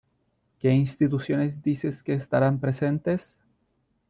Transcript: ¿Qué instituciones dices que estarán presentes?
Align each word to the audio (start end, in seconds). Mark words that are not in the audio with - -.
¿Qué 0.59 0.71
instituciones 0.71 1.61
dices 1.61 2.01
que 2.01 2.15
estarán 2.15 2.59
presentes? 2.59 3.37